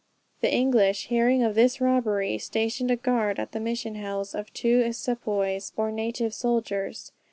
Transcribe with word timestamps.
The 0.39 0.51
English, 0.51 1.09
hearing 1.09 1.43
of 1.43 1.53
this 1.53 1.79
robbery, 1.79 2.39
stationed 2.39 2.89
a 2.89 2.95
guard 2.95 3.37
at 3.37 3.51
the 3.51 3.59
Mission 3.59 3.93
house 3.93 4.33
of 4.33 4.51
two 4.51 4.91
sepoys 4.93 5.73
or 5.77 5.91
native 5.91 6.33
soldiers. 6.33 7.11